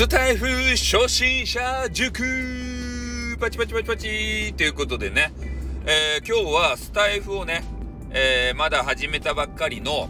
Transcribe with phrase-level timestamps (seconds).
[0.00, 2.22] スタイフ初心者塾
[3.38, 5.30] パチパチパチパチということでね、
[5.84, 7.62] えー、今日はスタイフをね、
[8.08, 10.08] えー、まだ始めたばっかりの、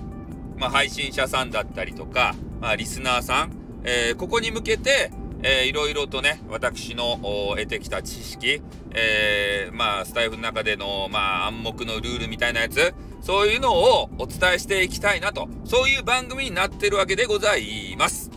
[0.57, 3.53] まあ、配信者さんだったりとか、まあ、リスナーさん、
[3.83, 5.11] えー、ここに向けて、
[5.43, 7.19] えー、いろいろとね、私の
[7.57, 8.63] 得てきた知識、
[8.95, 18.31] えー、まあ、スタイフの中での、まあ、暗黙のルールみたいなやつ、そういうのをお伝えしていきたいなと、そういう番組になってるわけでございます。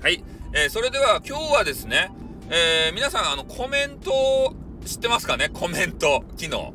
[0.00, 0.24] はい。
[0.52, 2.10] えー、それでは今日はですね、
[2.50, 4.52] えー、皆さん、あの、コメント
[4.84, 5.48] 知ってますかね？
[5.48, 6.74] コメント機能。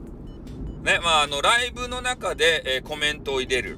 [0.84, 3.77] ね、まあ、あの、ライブの中で、えー、コメントを入れる。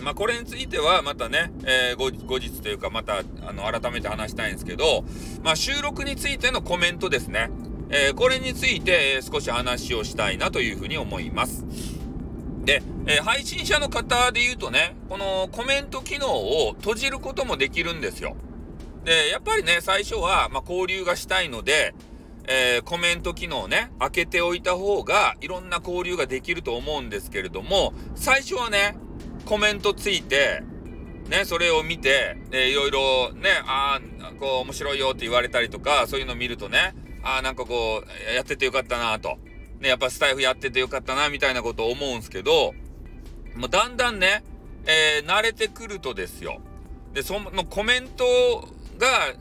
[0.00, 5.04] まあ、これについてはまたね、えー、後日というかまた、あの、改めて話したいんですけど、
[5.42, 7.50] まあ、収録についてのコメントですね。
[7.90, 11.66] えー、これについて、え少し話をしたいなというふうに思います。
[12.64, 18.34] で、え、配信者の方で言うとね、このコメント機能を閉じることもできるんですよ。
[19.08, 21.94] で、やっぱりね、最初は、まあ、交流がしたいので、
[22.46, 28.98] えー、コメント機能ね、開けておいた方が、いろんな交流ができると思うんですけれども、最初はね、
[29.46, 30.62] コメントついて、
[31.30, 39.38] ね、それを見て、えー、いろいろね、ああ、こう、面白いよって言われたりとか、そういうの見るとね、ああ、なんかこう、やっててよかったなと。
[39.80, 42.74] ね、やっぱスタイフやっててよかったな、みたいなことを思うんすけど、
[43.56, 44.44] もうだんだんね、
[44.84, 46.60] えー、慣れてくるとですよ。
[47.14, 48.68] で、そのコメント
[48.98, 49.34] が、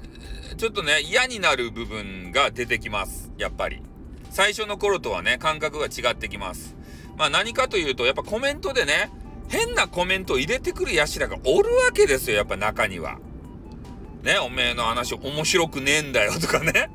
[0.57, 3.31] ちょっとね、嫌になる部分が出てきます。
[3.37, 3.81] やっぱり。
[4.29, 6.75] 最初の頃とはね、感覚が違ってきます。
[7.17, 9.11] まあ何かというと、やっぱコメントでね、
[9.49, 13.19] 変なコメントを入れてくる奴らがおるわけですよ、やっぱ中には。
[14.23, 16.89] ね、おめえの話面白くねえんだよとかね。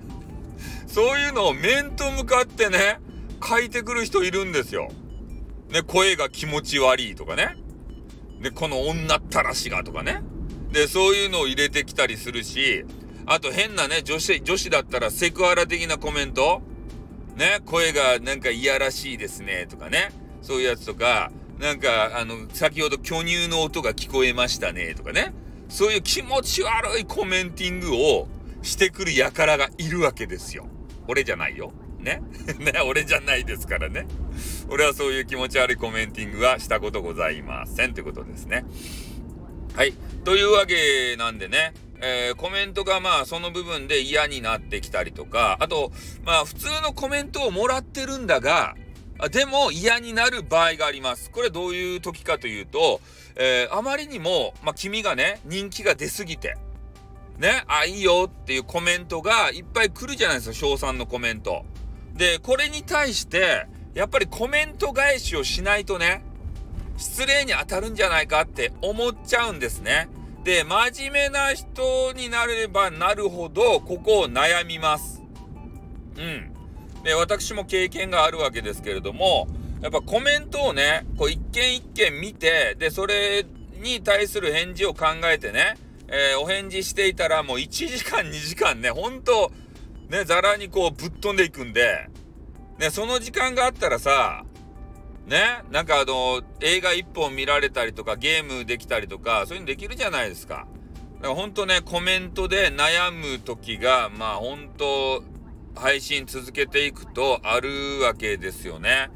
[0.86, 3.00] そういうのを面と向かってね、
[3.42, 4.90] 書いてくる人いるんですよ。
[5.70, 7.56] ね、声が気持ち悪いとかね。
[8.42, 10.22] で、この女ったらしがとかね。
[10.72, 12.84] で、そういうのを入れてきたりするし、
[13.26, 16.62] あと変なね、女子、女子だったらセクハラ的なコメント？
[17.36, 20.10] ね、声がなんかいやらしいですね、とかね。
[20.42, 25.32] そういうやつとか、なんか、あの、先ほど巨乳の音が聞こえましたね、とかね。
[25.68, 28.28] そういう気持ち悪いコメンティングを
[28.62, 30.66] してくる輩がいるわけですよ。
[31.08, 31.72] 俺じゃないよ。
[31.98, 32.20] ね？
[32.58, 34.06] ね、俺じゃないですからね。
[34.68, 38.64] 俺はそういう気持ち悪いコメンティングはしたことございませんということですね。
[39.74, 39.94] はい。
[40.24, 41.72] というわけなんでね、
[42.02, 45.92] えー、コメントがまあその部分で嫌になってきたりとか、あと、
[46.24, 48.74] まあ普通のコメントをもらってるんだが、
[49.30, 51.30] でも嫌になる場合があります。
[51.30, 53.00] これどういう時かというと、
[53.36, 56.56] えー、あまりにも、まあ君がね、人気が出すぎて、
[57.38, 61.64] ね、あ、いいよっていうコメントがいっぱい来るじゃないですか、賞賛のコメント。
[62.14, 66.24] で、これに対して、やっぱりコメント返しをしないとね、
[67.02, 70.08] 失礼に当たるんじゃないかって思っちゃうんですね。
[70.44, 75.20] で、真面目な人になればなるほど、ここを悩みます。
[76.16, 76.52] うん。
[77.02, 79.48] で、私も経験があるわけですけれども、
[79.80, 83.44] やっぱコメントをね、こう一件一件見て、で、それ
[83.82, 85.74] に対する返事を考えてね、
[86.06, 89.50] えー、お返事していたらもう1時間2時間ね、ほんと、
[90.08, 92.08] ね、ざらにこうぶっ飛んでいくんで、
[92.78, 94.44] ね、その時間があったらさ、
[95.26, 100.66] ね、なんかあの、映画一本見られたりとか、ゲームできたりとか、そういうのできるじゃないですか。
[101.16, 105.22] だから本当ね、コメントで悩む時が、まあ本当、
[105.74, 109.10] 配信続けていくとあるわけですよね。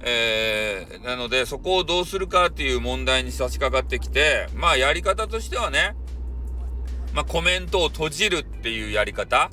[0.00, 5.96] えー、なので、そこをどうするかっていう問題に差し掛かってきて、まあやり方としてはね、
[7.14, 9.50] まあコメントを閉じるっていうやり方。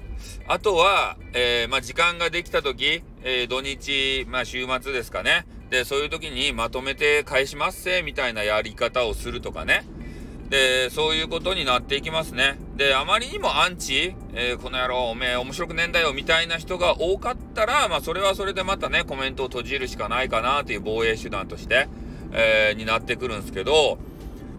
[0.47, 5.45] あとは、えー、まあ時間ができた時、えー、土日、まあ週末ですかね。
[5.72, 9.86] で、そういう時にまとめて返しますせ、みたいなやり方をするとかね。
[10.50, 12.59] で、そういうことになっていきますね。
[12.76, 21.88] で、あまりにもアンチ、えー、この野郎、おめえ面白くねえんだよ、みたいな人が多かったら、まあ、それはそれでまたね、コメントを閉じるしかないかなっていう防衛手段として、
[22.34, 23.98] えー、になってくるんですけど、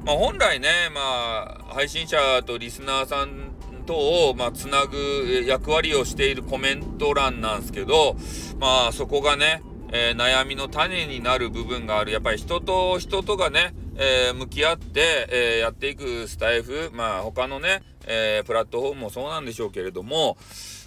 [0.06, 3.52] まあ、本来ね、まあ、配信者とリスナーさん
[3.84, 8.16] とを、まあ、つなぐ役割をしているコメント欄なんですけど、
[8.58, 9.62] まあ、そこがね、
[9.92, 12.10] えー、悩みの種になる部分がある。
[12.10, 20.36] やっぱり人と人とがね、えー、向き合って、えー、やっていくスタイフ、まあ他のね、えプラットフォームもそうなんでしょうけれども、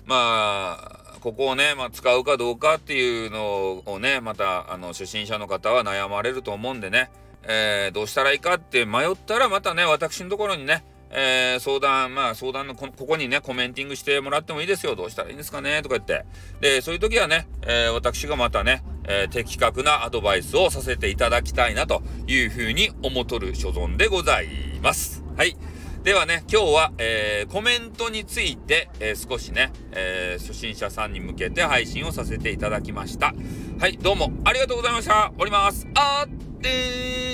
[0.05, 7.09] まあ、ここをね、まあ、使うかどうかっていうのをね、また、あの、初心者の方は悩まれると思うんでね、
[7.47, 14.95] えどうしたらいいかって迷ったら、またね、私のところにね、えー、相談、まあ相談のこ、ここにね、コメンティングしてもらってもいいですよ。
[14.95, 16.25] どうしたらいいんですかねとか言って。
[16.59, 24.47] で、そういう時はね、えー、私がまたね、えー、的確なアドバイスをさせていただきたいなというふうに思とる所存でござい
[24.81, 25.23] ます。
[25.37, 25.57] はい。
[26.03, 33.33] ではね、今日は、えー、コメントについて、えー、少しね、え、初心者さんに向けて配信をさせていただきました。
[33.79, 35.33] はい、どうもありがとうございました。
[35.39, 35.87] おります。
[35.95, 36.29] あっ
[36.61, 37.24] てー